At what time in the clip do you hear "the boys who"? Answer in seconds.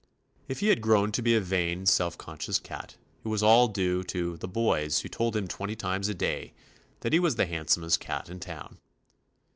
4.35-5.09